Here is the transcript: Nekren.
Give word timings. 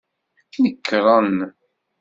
Nekren. 0.63 1.33